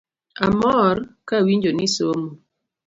Amor 0.45 0.95
kawinjo 1.27 1.69
nisomo 1.77 2.29